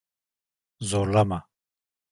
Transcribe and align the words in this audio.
Zorlama… 0.81 1.47